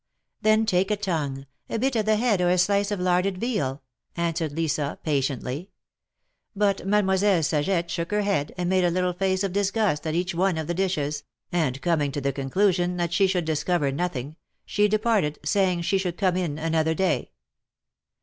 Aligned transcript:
^^Then 0.43 0.65
take 0.65 0.89
a 0.89 0.95
tongue— 0.97 1.45
a 1.69 1.77
bit 1.77 1.95
of 1.95 2.07
the 2.07 2.15
head 2.15 2.41
or 2.41 2.49
a 2.49 2.57
slice 2.57 2.89
of 2.89 2.99
larded 2.99 3.37
veal," 3.37 3.83
answered 4.17 4.51
Lisa, 4.51 4.97
patiently. 5.03 5.69
But 6.55 6.77
Mademoi 6.77 7.19
selle 7.19 7.43
Saget 7.43 7.91
shook 7.91 8.09
her 8.09 8.23
head, 8.23 8.51
and 8.57 8.67
made 8.67 8.83
a 8.83 8.89
little 8.89 9.13
face 9.13 9.43
of 9.43 9.53
disgust 9.53 10.07
at 10.07 10.15
each 10.15 10.33
one 10.33 10.57
of 10.57 10.65
the 10.65 10.73
dishes, 10.73 11.21
and 11.51 11.79
coming 11.83 12.11
to 12.13 12.19
the 12.19 12.33
conclusion 12.33 12.93
6 12.97 12.97
94 12.97 12.97
THE 12.97 12.97
MARKETS 12.97 13.11
OF 13.11 13.11
PARIS. 13.11 13.11
that 13.11 13.13
she 13.13 13.27
should 13.27 13.45
discover 13.45 13.91
nothing, 13.91 14.35
she 14.65 14.87
departed, 14.87 15.39
saying 15.45 15.81
she 15.83 15.97
should 15.99 16.17
come 16.17 16.35
in 16.35 16.57
another 16.57 16.95
day. 16.95 17.29